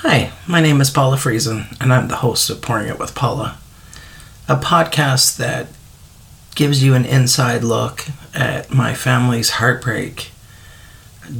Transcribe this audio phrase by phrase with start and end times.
[0.00, 3.56] Hi, my name is Paula Friesen, and I'm the host of Pouring It with Paula,
[4.46, 5.68] a podcast that
[6.54, 8.04] gives you an inside look
[8.34, 10.32] at my family's heartbreak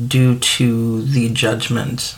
[0.08, 2.16] due to the judgment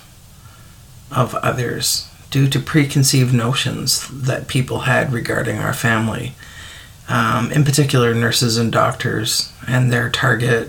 [1.10, 6.34] of others, due to preconceived notions that people had regarding our family,
[7.08, 10.68] um, in particular, nurses and doctors, and their target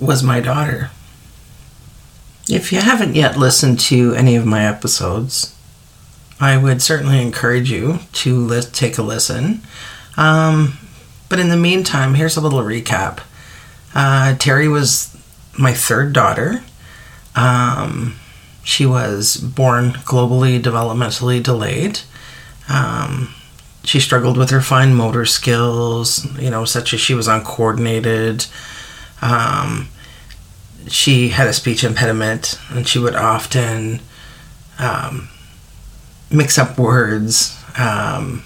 [0.00, 0.90] was my daughter.
[2.48, 5.54] If you haven't yet listened to any of my episodes,
[6.38, 9.62] I would certainly encourage you to li- take a listen.
[10.16, 10.78] Um,
[11.28, 13.20] but in the meantime, here's a little recap.
[13.94, 15.16] Uh, Terry was
[15.58, 16.62] my third daughter.
[17.34, 18.16] Um,
[18.62, 22.00] she was born globally developmentally delayed.
[22.68, 23.34] Um,
[23.82, 28.46] she struggled with her fine motor skills, you know, such as she was uncoordinated.
[29.22, 29.88] Um,
[30.88, 34.00] she had a speech impediment and she would often
[34.78, 35.28] um,
[36.30, 37.60] mix up words.
[37.78, 38.44] Um,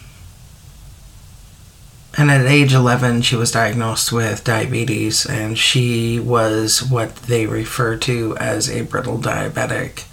[2.18, 7.96] and at age 11, she was diagnosed with diabetes, and she was what they refer
[7.98, 10.04] to as a brittle diabetic.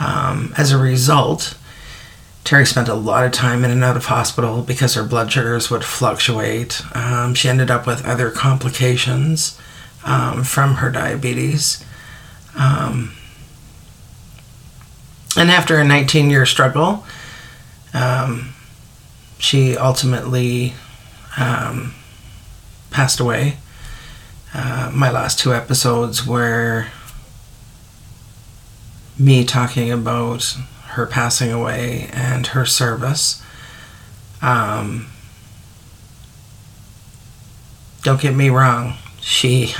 [0.00, 1.56] Um, as a result,
[2.42, 5.70] Terry spent a lot of time in and out of hospital because her blood sugars
[5.70, 6.80] would fluctuate.
[6.96, 9.58] Um, she ended up with other complications
[10.08, 11.84] um, from her diabetes.
[12.58, 13.12] Um,
[15.36, 17.04] and after a 19 year struggle,
[17.92, 18.54] um,
[19.38, 20.72] she ultimately
[21.36, 21.94] um,
[22.90, 23.58] passed away.
[24.54, 26.86] Uh, my last two episodes were
[29.18, 33.42] me talking about her passing away and her service.
[34.40, 35.08] Um,
[38.02, 38.94] don't get me wrong,
[39.28, 39.74] she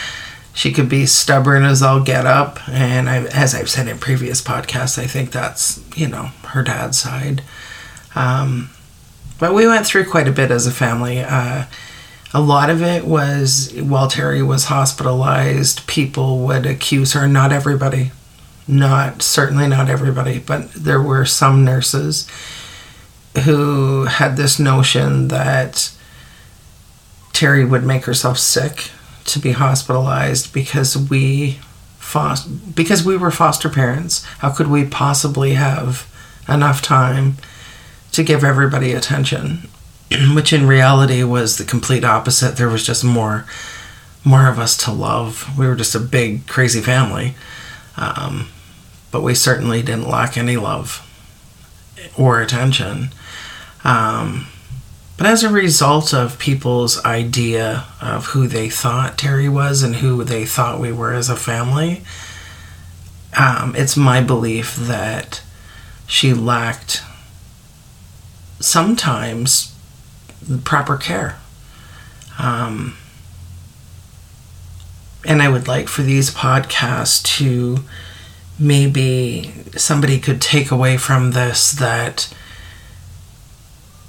[0.54, 4.42] she could be stubborn as all get up, and I, as I've said in previous
[4.42, 7.42] podcasts, I think that's you know her dad's side.
[8.16, 8.70] Um,
[9.38, 11.20] but we went through quite a bit as a family.
[11.20, 11.66] Uh,
[12.34, 17.28] a lot of it was while Terry was hospitalized, people would accuse her.
[17.28, 18.10] Not everybody,
[18.66, 22.28] not certainly not everybody, but there were some nurses
[23.44, 25.92] who had this notion that
[27.38, 28.90] Terry would make herself sick
[29.26, 31.60] to be hospitalized because we
[31.96, 34.24] foster, because we were foster parents.
[34.40, 36.12] How could we possibly have
[36.48, 37.36] enough time
[38.10, 39.68] to give everybody attention?
[40.34, 42.56] Which in reality was the complete opposite.
[42.56, 43.46] There was just more
[44.24, 45.56] more of us to love.
[45.56, 47.36] We were just a big crazy family.
[47.96, 48.48] Um,
[49.12, 51.06] but we certainly didn't lack any love
[52.18, 53.10] or attention.
[53.84, 54.48] Um,
[55.18, 60.22] but as a result of people's idea of who they thought Terry was and who
[60.22, 62.02] they thought we were as a family,
[63.36, 65.42] um, it's my belief that
[66.06, 67.02] she lacked
[68.60, 69.74] sometimes
[70.64, 71.38] proper care.
[72.38, 72.96] Um,
[75.26, 77.78] and I would like for these podcasts to
[78.56, 82.32] maybe somebody could take away from this that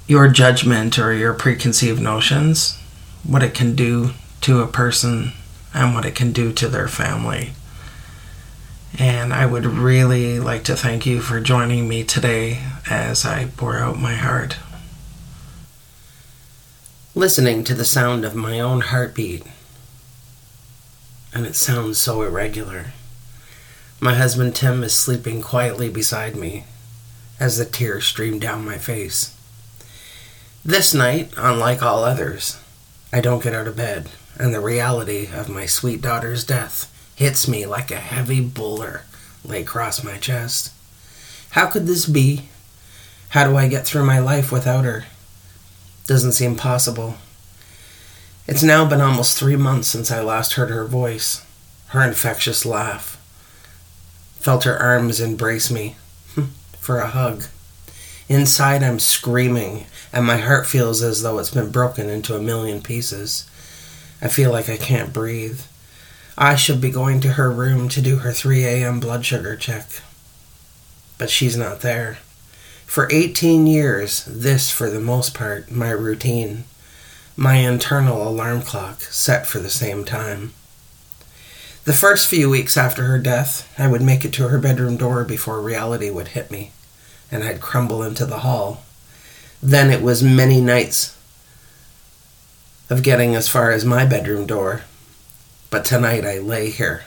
[0.10, 2.82] your judgment or your preconceived notions,
[3.24, 4.10] what it can do
[4.42, 5.32] to a person
[5.72, 7.52] and what it can do to their family.
[8.98, 12.60] And I would really like to thank you for joining me today
[12.90, 14.58] as I pour out my heart.
[17.14, 19.44] Listening to the sound of my own heartbeat,
[21.32, 22.94] and it sounds so irregular.
[24.00, 26.64] My husband Tim is sleeping quietly beside me
[27.40, 29.36] as the tears stream down my face.
[30.66, 32.60] This night, unlike all others,
[33.14, 37.48] I don't get out of bed, and the reality of my sweet daughter's death hits
[37.48, 39.04] me like a heavy boulder
[39.46, 40.74] lay across my chest.
[41.52, 42.50] How could this be?
[43.30, 45.06] How do I get through my life without her?
[46.08, 47.16] Doesn't seem possible.
[48.46, 51.46] It's now been almost three months since I last heard her voice,
[51.88, 53.16] her infectious laugh.
[54.40, 55.96] Felt her arms embrace me
[56.80, 57.44] for a hug.
[58.30, 62.80] Inside, I'm screaming, and my heart feels as though it's been broken into a million
[62.80, 63.50] pieces.
[64.22, 65.62] I feel like I can't breathe.
[66.38, 69.00] I should be going to her room to do her 3 a.m.
[69.00, 69.88] blood sugar check.
[71.18, 72.20] But she's not there.
[72.86, 76.66] For 18 years, this, for the most part, my routine.
[77.36, 80.54] My internal alarm clock set for the same time.
[81.86, 85.24] The first few weeks after her death, I would make it to her bedroom door
[85.24, 86.74] before reality would hit me
[87.32, 88.84] and I'd crumble into the hall.
[89.62, 91.16] Then it was many nights
[92.90, 94.82] of getting as far as my bedroom door.
[95.70, 97.04] But tonight I lay here.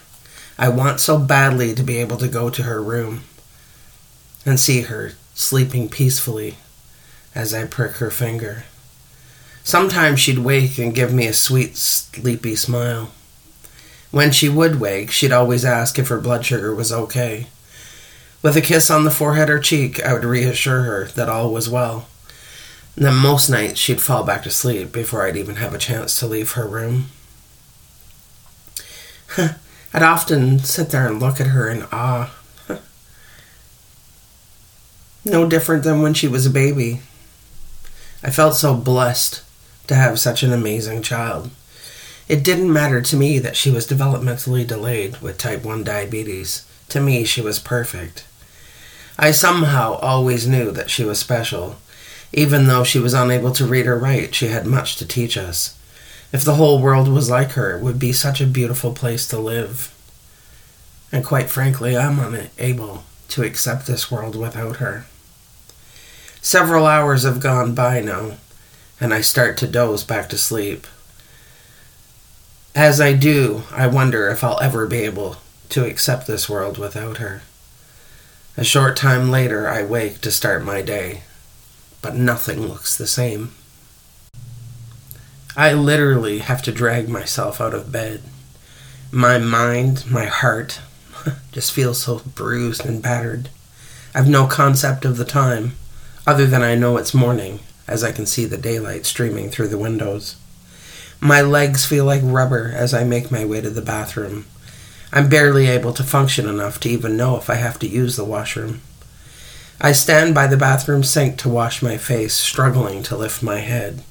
[0.58, 3.22] I want so badly to be able to go to her room
[4.46, 6.56] and see her sleeping peacefully
[7.34, 8.64] as I prick her finger.
[9.64, 13.10] Sometimes she'd wake and give me a sweet, sleepy smile.
[14.10, 17.46] When she would wake, she'd always ask if her blood sugar was okay.
[18.42, 21.70] With a kiss on the forehead or cheek, I would reassure her that all was
[21.70, 22.08] well.
[22.96, 26.18] And then most nights she'd fall back to sleep before I'd even have a chance
[26.18, 27.06] to leave her room.
[29.38, 32.34] I'd often sit there and look at her in awe.
[35.24, 37.00] no different than when she was a baby.
[38.24, 39.42] I felt so blessed
[39.86, 41.50] to have such an amazing child.
[42.28, 46.66] It didn't matter to me that she was developmentally delayed with type 1 diabetes.
[46.88, 48.24] To me, she was perfect.
[49.18, 51.76] I somehow always knew that she was special.
[52.32, 55.78] Even though she was unable to read or write, she had much to teach us.
[56.32, 59.38] If the whole world was like her, it would be such a beautiful place to
[59.38, 59.94] live.
[61.12, 65.04] And quite frankly, I'm unable to accept this world without her.
[66.40, 68.38] Several hours have gone by now,
[68.98, 70.86] and I start to doze back to sleep.
[72.74, 75.36] As I do, I wonder if I'll ever be able
[75.68, 77.42] to accept this world without her.
[78.54, 81.22] A short time later, I wake to start my day,
[82.02, 83.52] but nothing looks the same.
[85.56, 88.22] I literally have to drag myself out of bed.
[89.10, 90.80] My mind, my heart,
[91.52, 93.48] just feels so bruised and battered.
[94.14, 95.72] I've no concept of the time
[96.26, 99.78] other than I know it's morning, as I can see the daylight streaming through the
[99.78, 100.36] windows.
[101.20, 104.44] My legs feel like rubber as I make my way to the bathroom.
[105.12, 108.24] I'm barely able to function enough to even know if I have to use the
[108.24, 108.80] washroom.
[109.78, 114.02] I stand by the bathroom sink to wash my face, struggling to lift my head,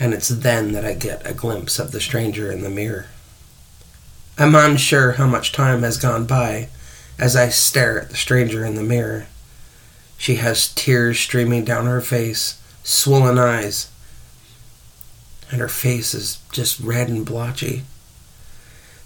[0.00, 3.06] and it's then that I get a glimpse of the stranger in the mirror.
[4.38, 6.68] I'm unsure how much time has gone by
[7.18, 9.26] as I stare at the stranger in the mirror.
[10.16, 13.90] She has tears streaming down her face, swollen eyes,
[15.50, 17.82] and her face is just red and blotchy.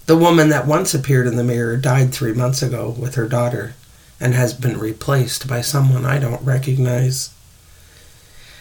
[0.09, 3.75] The woman that once appeared in the mirror died three months ago with her daughter
[4.19, 7.29] and has been replaced by someone I don't recognize.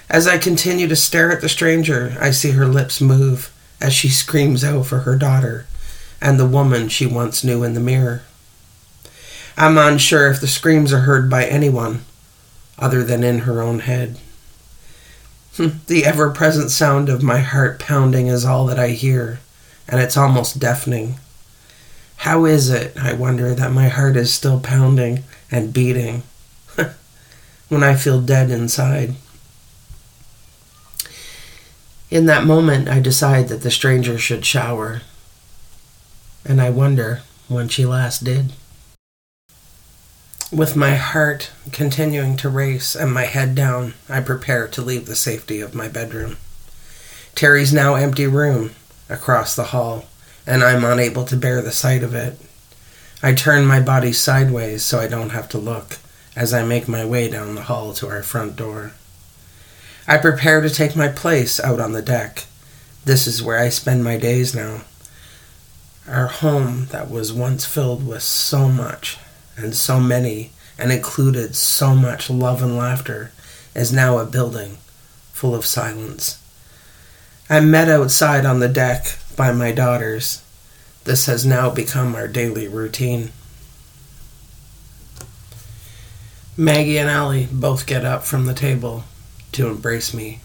[0.09, 3.49] As I continue to stare at the stranger, I see her lips move
[3.79, 5.67] as she screams out for her daughter
[6.19, 8.23] and the woman she once knew in the mirror.
[9.55, 12.03] I'm unsure if the screams are heard by anyone,
[12.77, 14.19] other than in her own head.
[15.55, 19.39] Hmm, the ever present sound of my heart pounding is all that I hear,
[19.87, 21.19] and it's almost deafening.
[22.17, 26.23] How is it, I wonder, that my heart is still pounding and beating
[27.69, 29.15] when I feel dead inside?
[32.09, 35.01] In that moment, I decide that the stranger should shower,
[36.45, 38.53] and I wonder when she last did.
[40.51, 45.15] With my heart continuing to race and my head down, I prepare to leave the
[45.15, 46.37] safety of my bedroom.
[47.35, 48.71] Terry's now empty room
[49.09, 50.05] across the hall,
[50.47, 52.39] and I'm unable to bear the sight of it.
[53.21, 55.97] I turn my body sideways so I don't have to look
[56.35, 58.93] as I make my way down the hall to our front door.
[60.07, 62.45] I prepare to take my place out on the deck.
[63.03, 64.81] This is where I spend my days now.
[66.07, 69.17] Our home that was once filled with so much
[69.57, 73.31] and so many and included so much love and laughter
[73.75, 74.77] is now a building
[75.33, 76.41] full of silence.
[77.49, 80.43] I'm met outside on the deck by my daughters.
[81.05, 83.31] This has now become our daily routine.
[86.57, 89.05] Maggie and Allie both get up from the table
[89.53, 90.41] to embrace me.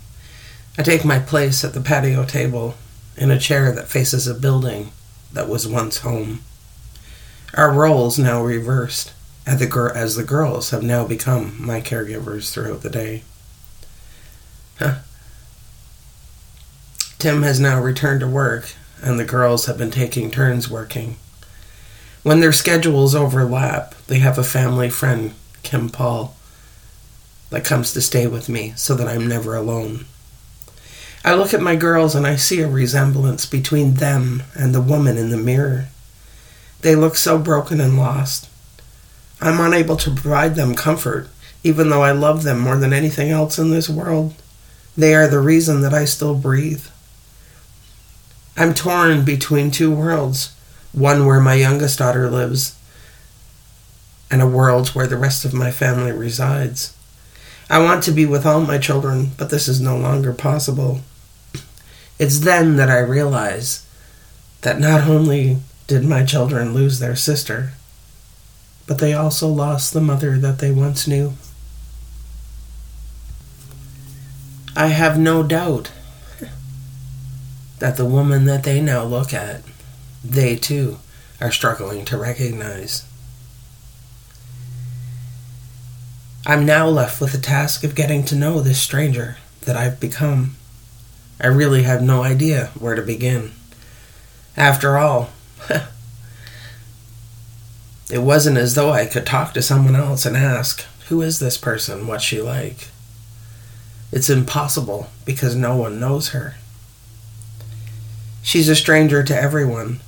[0.78, 2.75] I take my place at the patio table
[3.16, 4.92] in a chair that faces a building
[5.32, 6.40] that was once home.
[7.54, 9.12] Our roles now reversed,
[9.46, 13.22] as the, gir- as the girls have now become my caregivers throughout the day.
[14.78, 14.96] Huh.
[17.18, 21.16] Tim has now returned to work, and the girls have been taking turns working.
[22.23, 26.37] When their schedules overlap, they have a family friend, Kim Paul,
[27.50, 30.06] that comes to stay with me so that I'm never alone.
[31.25, 35.16] I look at my girls and I see a resemblance between them and the woman
[35.16, 35.87] in the mirror.
[36.80, 38.49] They look so broken and lost.
[39.40, 41.28] I'm unable to provide them comfort,
[41.64, 44.35] even though I love them more than anything else in this world.
[44.97, 46.85] They are the reason that I still breathe.
[48.56, 50.54] I'm torn between two worlds
[50.92, 52.78] one where my youngest daughter lives,
[54.30, 56.94] and a world where the rest of my family resides.
[57.71, 61.00] I want to be with all my children, but this is no longer possible.
[62.18, 63.87] It's then that I realize
[64.61, 67.73] that not only did my children lose their sister,
[68.87, 71.32] but they also lost the mother that they once knew.
[74.76, 75.90] I have no doubt
[77.82, 79.60] that the woman that they now look at,
[80.22, 80.98] they too
[81.40, 83.04] are struggling to recognize.
[86.46, 90.54] I'm now left with the task of getting to know this stranger that I've become.
[91.40, 93.50] I really have no idea where to begin.
[94.56, 95.30] After all,
[98.12, 101.58] it wasn't as though I could talk to someone else and ask, Who is this
[101.58, 102.06] person?
[102.06, 102.90] What's she like?
[104.12, 106.54] It's impossible because no one knows her.
[108.44, 110.00] She's a stranger to everyone,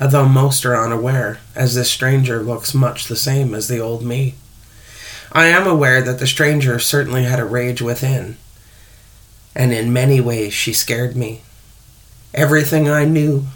[0.00, 4.36] although most are unaware, as this stranger looks much the same as the old me.
[5.32, 8.36] I am aware that the stranger certainly had a rage within,
[9.54, 11.42] and in many ways she scared me.
[12.32, 13.46] Everything I knew,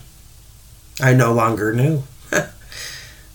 [1.01, 2.03] I no longer knew.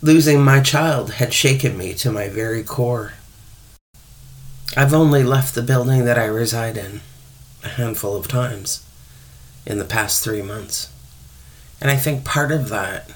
[0.02, 3.14] Losing my child had shaken me to my very core.
[4.76, 7.00] I've only left the building that I reside in
[7.64, 8.84] a handful of times
[9.66, 10.92] in the past three months.
[11.82, 13.10] And I think part of that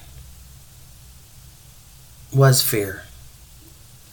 [2.32, 3.02] was fear.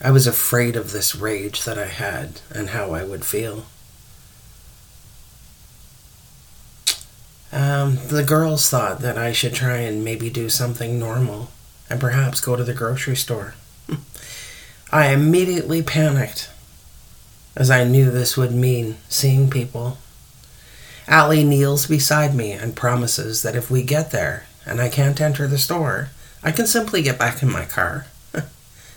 [0.03, 3.65] I was afraid of this rage that I had and how I would feel.
[7.53, 11.51] Um, the girls thought that I should try and maybe do something normal
[11.89, 13.55] and perhaps go to the grocery store.
[14.91, 16.49] I immediately panicked
[17.55, 19.97] as I knew this would mean seeing people.
[21.07, 25.47] Allie kneels beside me and promises that if we get there and I can't enter
[25.47, 26.09] the store,
[26.43, 28.07] I can simply get back in my car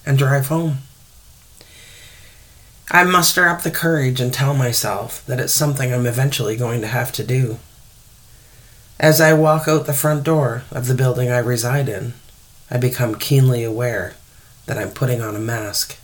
[0.06, 0.78] and drive home.
[2.90, 6.86] I muster up the courage and tell myself that it's something I'm eventually going to
[6.86, 7.58] have to do.
[9.00, 12.12] As I walk out the front door of the building I reside in,
[12.70, 14.14] I become keenly aware
[14.66, 15.98] that I'm putting on a mask,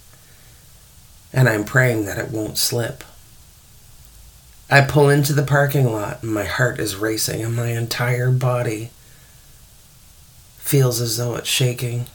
[1.32, 3.04] and I'm praying that it won't slip.
[4.70, 8.90] I pull into the parking lot, and my heart is racing, and my entire body
[10.58, 12.06] feels as though it's shaking.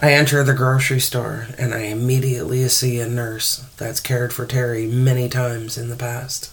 [0.00, 4.86] I enter the grocery store and I immediately see a nurse that's cared for Terry
[4.86, 6.50] many times in the past.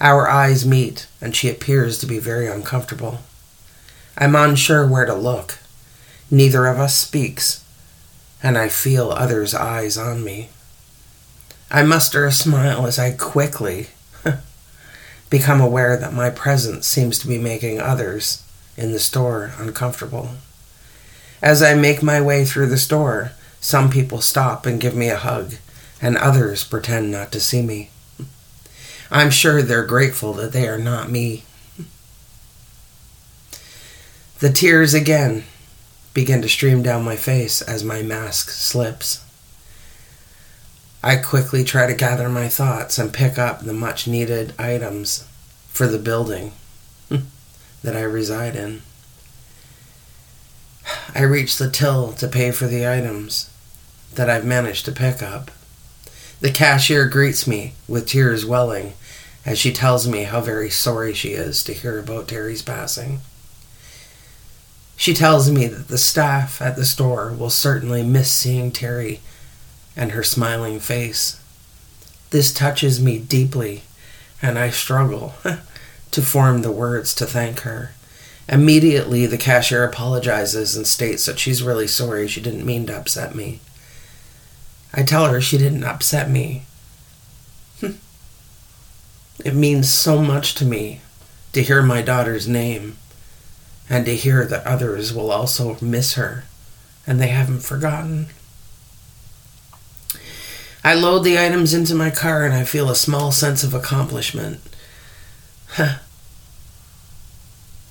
[0.00, 3.20] Our eyes meet and she appears to be very uncomfortable.
[4.16, 5.58] I'm unsure where to look.
[6.28, 7.64] Neither of us speaks,
[8.42, 10.48] and I feel others' eyes on me.
[11.70, 13.88] I muster a smile as I quickly
[15.30, 18.42] become aware that my presence seems to be making others
[18.76, 20.30] in the store uncomfortable.
[21.42, 25.16] As I make my way through the store, some people stop and give me a
[25.16, 25.54] hug,
[26.00, 27.90] and others pretend not to see me.
[29.10, 31.44] I'm sure they're grateful that they are not me.
[34.38, 35.44] The tears again
[36.14, 39.24] begin to stream down my face as my mask slips.
[41.02, 45.26] I quickly try to gather my thoughts and pick up the much needed items
[45.68, 46.52] for the building
[47.08, 47.26] hmm.
[47.82, 48.82] that I reside in.
[51.14, 53.50] I reach the till to pay for the items
[54.14, 55.50] that I've managed to pick up.
[56.40, 58.94] The cashier greets me with tears welling
[59.44, 63.20] as she tells me how very sorry she is to hear about Terry's passing.
[64.96, 69.20] She tells me that the staff at the store will certainly miss seeing Terry
[69.98, 71.40] and her smiling face.
[72.30, 73.82] This touches me deeply,
[74.40, 75.34] and I struggle
[76.12, 77.90] to form the words to thank her.
[78.48, 83.34] Immediately, the cashier apologizes and states that she's really sorry she didn't mean to upset
[83.34, 83.60] me.
[84.94, 86.62] I tell her she didn't upset me.
[87.80, 87.92] Hmm.
[89.44, 91.00] it means so much to me
[91.52, 92.96] to hear my daughter's name
[93.90, 96.44] and to hear that others will also miss her
[97.06, 98.28] and they haven't forgotten.
[100.84, 104.60] I load the items into my car and I feel a small sense of accomplishment.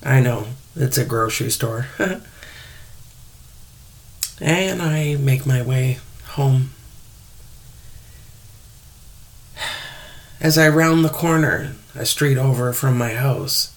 [0.02, 1.86] I know, it's a grocery store.
[4.40, 6.70] and I make my way home.
[10.40, 13.74] As I round the corner, a street over from my house,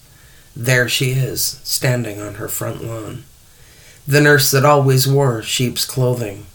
[0.54, 3.24] there she is, standing on her front lawn.
[4.06, 6.46] The nurse that always wore sheep's clothing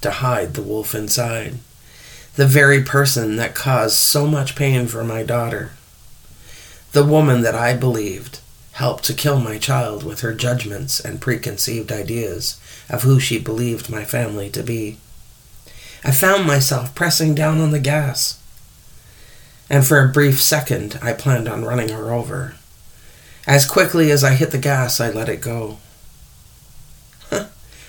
[0.00, 1.58] to hide the wolf inside.
[2.34, 5.72] The very person that caused so much pain for my daughter.
[6.92, 8.40] The woman that I believed
[8.72, 12.58] helped to kill my child with her judgments and preconceived ideas
[12.88, 14.96] of who she believed my family to be.
[16.02, 18.38] I found myself pressing down on the gas,
[19.68, 22.54] and for a brief second I planned on running her over.
[23.46, 25.78] As quickly as I hit the gas, I let it go.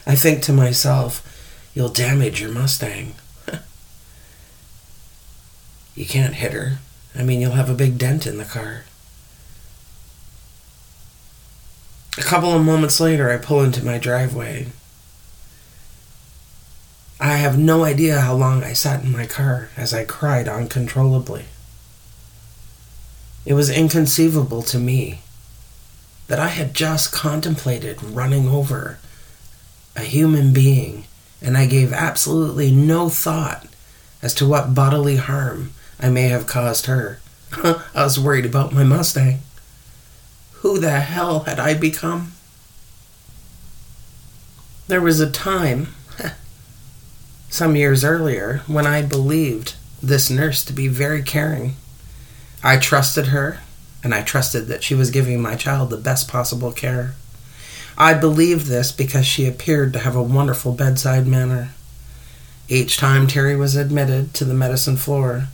[0.06, 1.26] I think to myself,
[1.74, 3.16] you'll damage your Mustang.
[5.96, 6.80] You can't hit her.
[7.16, 8.86] I mean, you'll have a big dent in the car.
[12.18, 14.68] A couple of moments later, I pull into my driveway.
[17.20, 21.46] I have no idea how long I sat in my car as I cried uncontrollably.
[23.46, 25.22] It was inconceivable to me
[26.28, 28.98] that I had just contemplated running over
[29.96, 31.06] a human being
[31.42, 33.68] and I gave absolutely no thought
[34.22, 35.74] as to what bodily harm
[36.04, 37.20] I may have caused her.
[37.64, 39.40] I was worried about my Mustang.
[40.56, 42.34] Who the hell had I become?
[44.90, 45.96] There was a time,
[47.50, 51.78] some years earlier, when I believed this nurse to be very caring.
[52.62, 53.60] I trusted her,
[54.04, 57.16] and I trusted that she was giving my child the best possible care.
[57.98, 61.70] I believed this because she appeared to have a wonderful bedside manner.
[62.68, 65.48] Each time Terry was admitted to the medicine floor,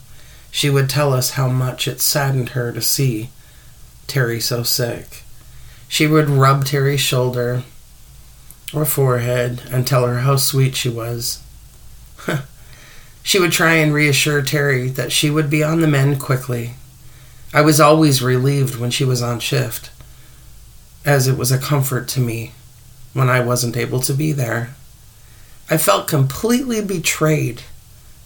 [0.52, 3.30] she would tell us how much it saddened her to see
[4.08, 5.24] Terry so sick.
[5.88, 7.64] She would rub Terry's shoulder
[8.74, 11.42] or forehead and tell her how sweet she was.
[13.24, 16.74] she would try and reassure Terry that she would be on the mend quickly.
[17.54, 19.90] I was always relieved when she was on shift,
[21.04, 22.52] as it was a comfort to me
[23.14, 24.76] when I wasn't able to be there.
[25.70, 27.64] I felt completely betrayed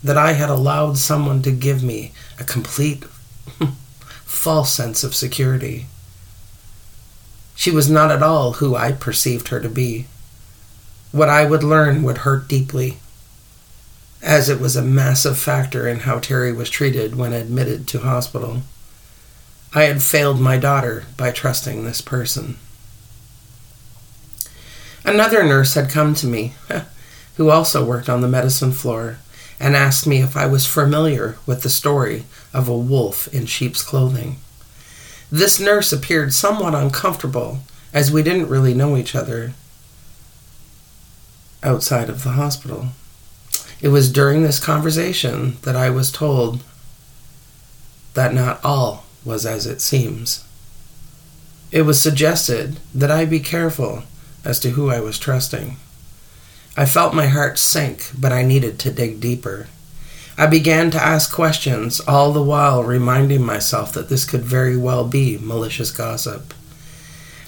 [0.03, 3.05] that I had allowed someone to give me a complete
[4.25, 5.85] false sense of security.
[7.55, 10.07] She was not at all who I perceived her to be.
[11.11, 12.97] What I would learn would hurt deeply,
[14.21, 18.63] as it was a massive factor in how Terry was treated when admitted to hospital.
[19.75, 22.57] I had failed my daughter by trusting this person.
[25.05, 26.53] Another nurse had come to me,
[27.35, 29.17] who also worked on the medicine floor,
[29.59, 33.83] and asked me if I was familiar with the story of a wolf in sheep's
[33.83, 34.37] clothing.
[35.31, 37.59] This nurse appeared somewhat uncomfortable,
[37.93, 39.53] as we didn't really know each other
[41.61, 42.89] outside of the hospital.
[43.81, 46.63] It was during this conversation that I was told
[48.13, 50.43] that not all was as it seems.
[51.71, 54.03] It was suggested that I be careful
[54.45, 55.77] as to who I was trusting.
[56.75, 59.67] I felt my heart sink, but I needed to dig deeper.
[60.37, 65.07] I began to ask questions, all the while reminding myself that this could very well
[65.07, 66.53] be malicious gossip.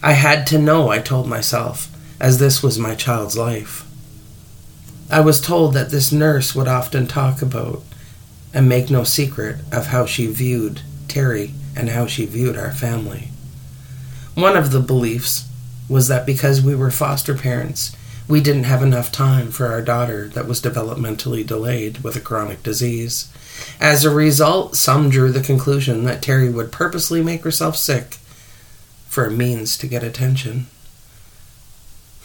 [0.04, 3.84] I had to know, I told myself, as this was my child's life.
[5.10, 7.82] I was told that this nurse would often talk about
[8.54, 13.30] and make no secret of how she viewed Terry and how she viewed our family.
[14.36, 15.48] One of the beliefs
[15.90, 17.96] was that because we were foster parents,
[18.28, 22.64] we didn't have enough time for our daughter that was developmentally delayed with a chronic
[22.64, 23.32] disease.
[23.80, 28.18] As a result, some drew the conclusion that Terry would purposely make herself sick
[29.08, 30.68] for a means to get attention.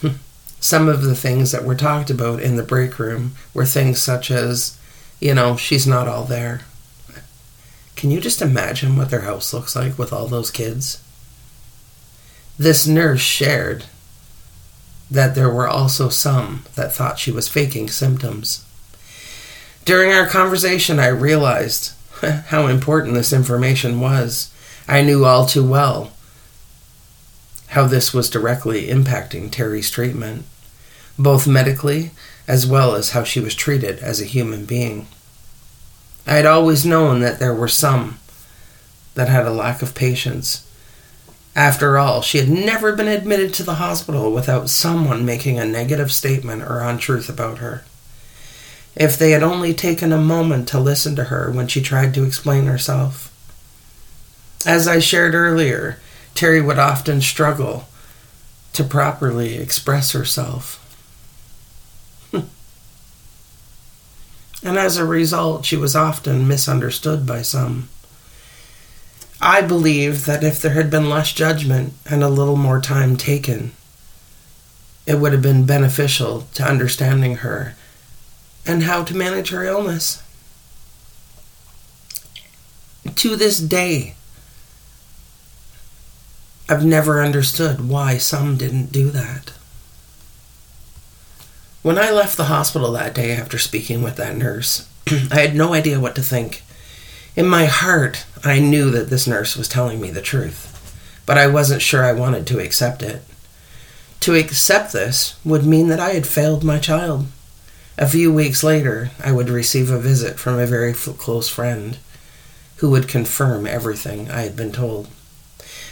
[0.01, 0.17] Hmm.
[0.61, 4.31] some of the things that were talked about in the break room were things such
[4.31, 4.79] as,
[5.21, 6.63] you know, she's not all there.
[7.97, 11.03] Can you just imagine what their house looks like with all those kids?
[12.59, 13.85] This nurse shared
[15.11, 18.65] that there were also some that thought she was faking symptoms.
[19.85, 21.93] During our conversation, I realized
[22.47, 24.55] how important this information was.
[24.87, 26.13] I knew all too well
[27.69, 30.45] how this was directly impacting Terry's treatment,
[31.17, 32.11] both medically
[32.49, 35.07] as well as how she was treated as a human being.
[36.27, 38.19] I had always known that there were some
[39.15, 40.67] that had a lack of patience
[41.61, 46.11] after all, she had never been admitted to the hospital without someone making a negative
[46.11, 47.85] statement or untruth about her.
[48.97, 52.25] If they had only taken a moment to listen to her when she tried to
[52.25, 53.31] explain herself.
[54.65, 56.01] As I shared earlier,
[56.35, 57.89] Terry would often struggle
[58.73, 60.79] to properly express herself.
[62.33, 62.49] and
[64.79, 67.91] as a result, she was often misunderstood by some.
[69.41, 73.73] I believe that if there had been less judgment and a little more time taken,
[75.07, 77.75] it would have been beneficial to understanding her
[78.67, 80.23] and how to manage her illness.
[83.15, 84.15] To this day,
[86.69, 89.53] I've never understood why some didn't do that.
[91.83, 94.87] When I left the hospital that day after speaking with that nurse,
[95.33, 96.63] I had no idea what to think.
[97.35, 100.67] In my heart, I knew that this nurse was telling me the truth,
[101.27, 103.23] but I wasn't sure I wanted to accept it.
[104.21, 107.27] To accept this would mean that I had failed my child.
[107.99, 111.99] A few weeks later, I would receive a visit from a very close friend
[112.77, 115.09] who would confirm everything I had been told.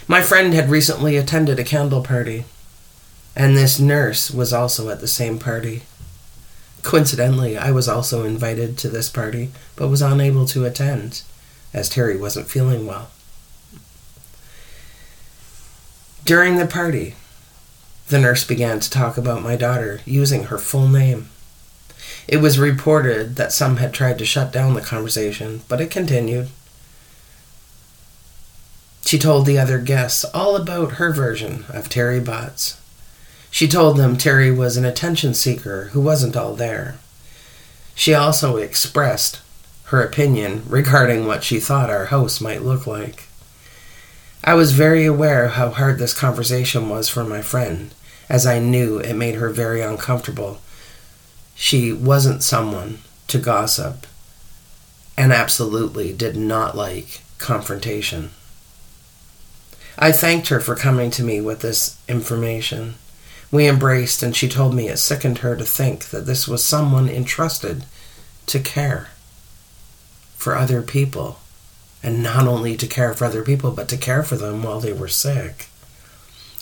[0.07, 2.45] My friend had recently attended a candle party,
[3.35, 5.83] and this nurse was also at the same party.
[6.81, 11.21] Coincidentally, I was also invited to this party, but was unable to attend,
[11.73, 13.09] as Terry wasn't feeling well.
[16.25, 17.15] During the party,
[18.09, 21.29] the nurse began to talk about my daughter using her full name.
[22.27, 26.49] It was reported that some had tried to shut down the conversation, but it continued.
[29.05, 32.79] She told the other guests all about her version of Terry Botts.
[33.49, 36.97] She told them Terry was an attention seeker who wasn't all there.
[37.95, 39.39] She also expressed
[39.89, 43.27] her opinion regarding what she thought our house might look like.
[44.43, 47.91] I was very aware how hard this conversation was for my friend,
[48.29, 50.61] as I knew it made her very uncomfortable.
[51.55, 52.99] She wasn't someone
[53.29, 54.05] to gossip,
[55.17, 58.29] and absolutely did not like confrontation.
[59.97, 62.93] I thanked her for coming to me with this information.
[63.51, 67.09] We embraced, and she told me it sickened her to think that this was someone
[67.09, 67.85] entrusted
[68.45, 69.07] to care
[70.39, 71.39] for other people.
[72.01, 74.93] And not only to care for other people, but to care for them while they
[74.93, 75.67] were sick.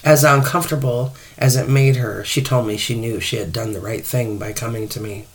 [0.03, 3.79] As uncomfortable as it made her, she told me she knew she had done the
[3.79, 5.27] right thing by coming to me.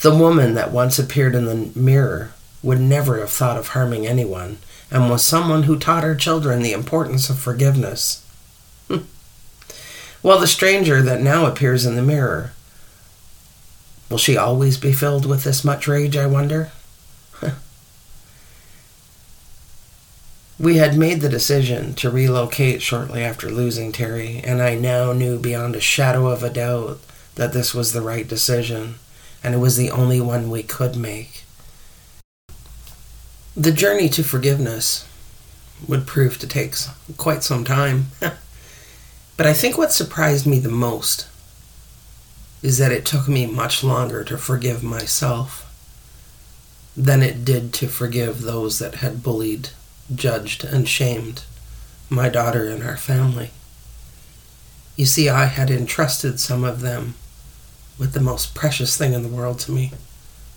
[0.00, 4.58] The woman that once appeared in the mirror would never have thought of harming anyone
[4.90, 8.24] and was someone who taught her children the importance of forgiveness.
[10.20, 12.50] Well, the stranger that now appears in the mirror,
[14.10, 16.72] will she always be filled with this much rage, I wonder?
[20.58, 25.38] We had made the decision to relocate shortly after losing Terry, and I now knew
[25.38, 27.00] beyond a shadow of a doubt
[27.36, 28.96] that this was the right decision,
[29.42, 31.44] and it was the only one we could make.
[33.56, 35.06] The journey to forgiveness
[35.86, 36.74] would prove to take
[37.16, 38.06] quite some time.
[39.38, 41.28] But I think what surprised me the most
[42.60, 45.67] is that it took me much longer to forgive myself
[46.98, 49.68] than it did to forgive those that had bullied,
[50.12, 51.44] judged, and shamed
[52.10, 53.50] my daughter and our family.
[54.96, 57.14] You see, I had entrusted some of them
[57.98, 59.92] with the most precious thing in the world to me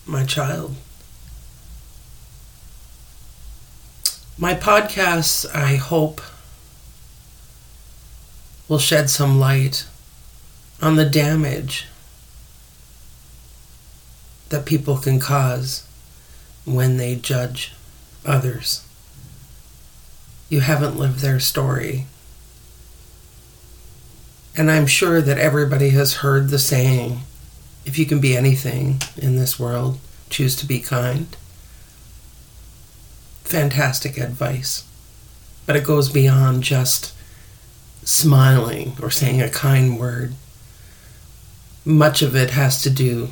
[0.08, 0.76] my child.
[4.36, 6.22] My podcasts, I hope,
[8.68, 9.86] will shed some light
[10.82, 11.86] on the damage
[14.50, 15.86] that people can cause
[16.66, 17.74] when they judge
[18.26, 18.86] others.
[20.50, 22.06] You haven't lived their story.
[24.56, 27.22] And I'm sure that everybody has heard the saying
[27.86, 29.98] if you can be anything in this world,
[30.30, 31.36] choose to be kind.
[33.44, 34.84] Fantastic advice.
[35.66, 37.14] But it goes beyond just
[38.04, 40.34] smiling or saying a kind word.
[41.84, 43.32] Much of it has to do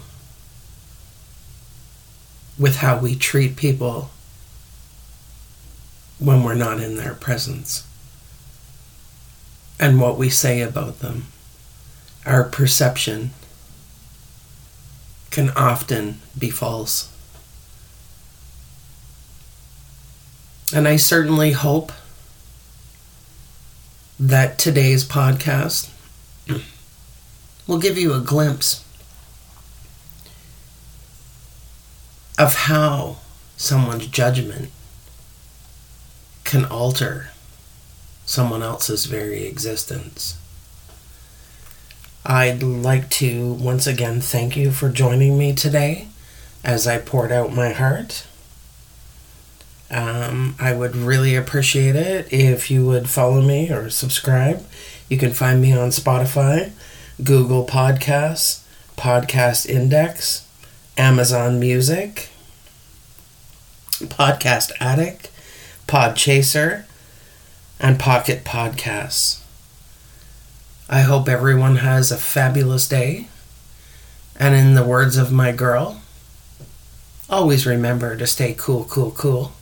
[2.59, 4.11] with how we treat people
[6.19, 7.87] when we're not in their presence
[9.79, 11.27] and what we say about them.
[12.25, 13.31] Our perception
[15.31, 17.13] can often be false.
[20.73, 21.93] And I certainly hope
[24.19, 25.89] that today's podcast
[27.65, 28.83] will give you a glimpse
[32.39, 33.17] of how
[33.57, 34.71] someone's judgment
[36.45, 37.27] can alter
[38.25, 40.37] someone else's very existence.
[42.25, 46.07] I'd like to once again thank you for joining me today
[46.63, 48.25] as I poured out my heart.
[49.91, 54.65] Um, I would really appreciate it if you would follow me or subscribe.
[55.09, 56.71] You can find me on Spotify,
[57.21, 58.61] Google Podcasts,
[58.95, 60.45] Podcast Index,
[60.99, 62.27] Amazon Music,
[63.99, 65.31] Podcast Addict,
[65.87, 66.83] Podchaser,
[67.79, 69.41] and Pocket Podcasts.
[70.89, 73.29] I hope everyone has a fabulous day.
[74.35, 76.01] And in the words of my girl,
[77.29, 79.53] always remember to stay cool, cool, cool.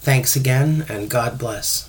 [0.00, 1.88] Thanks again, and God bless.